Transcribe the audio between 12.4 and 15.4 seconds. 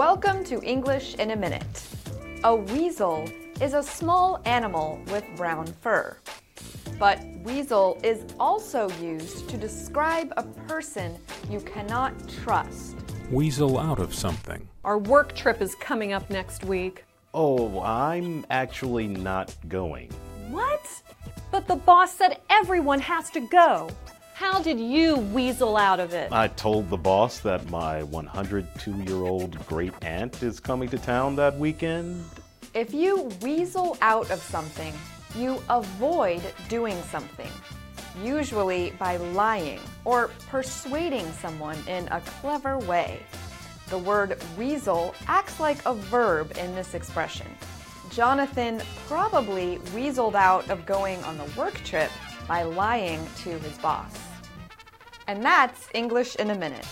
trust. Weasel out of something. Our work